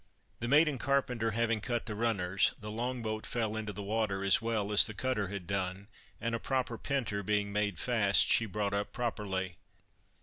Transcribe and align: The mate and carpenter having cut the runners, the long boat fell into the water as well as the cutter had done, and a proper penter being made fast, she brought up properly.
The 0.39 0.47
mate 0.47 0.67
and 0.67 0.79
carpenter 0.79 1.29
having 1.29 1.61
cut 1.61 1.85
the 1.85 1.93
runners, 1.93 2.53
the 2.59 2.71
long 2.71 3.03
boat 3.03 3.23
fell 3.23 3.55
into 3.55 3.71
the 3.71 3.83
water 3.83 4.23
as 4.23 4.41
well 4.41 4.71
as 4.71 4.87
the 4.87 4.95
cutter 4.95 5.27
had 5.27 5.45
done, 5.45 5.89
and 6.19 6.33
a 6.33 6.39
proper 6.39 6.79
penter 6.79 7.23
being 7.23 7.53
made 7.53 7.77
fast, 7.77 8.27
she 8.27 8.47
brought 8.47 8.73
up 8.73 8.93
properly. 8.93 9.57